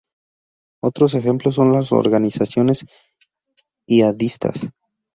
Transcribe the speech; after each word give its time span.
Otros 0.81 1.13
ejemplos 1.13 1.53
son 1.53 1.71
las 1.73 1.91
organizaciones 1.91 2.87
yihadistas. 3.85 4.67